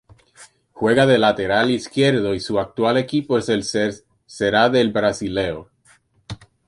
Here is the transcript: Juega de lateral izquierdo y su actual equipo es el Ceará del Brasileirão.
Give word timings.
Juega 0.71 1.05
de 1.05 1.19
lateral 1.19 1.69
izquierdo 1.69 2.33
y 2.33 2.39
su 2.39 2.59
actual 2.59 2.97
equipo 2.97 3.37
es 3.37 3.49
el 3.49 3.63
Ceará 4.25 4.67
del 4.71 4.91
Brasileirão. 4.91 5.67